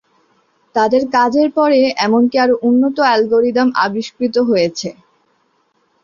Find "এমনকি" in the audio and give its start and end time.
1.99-2.35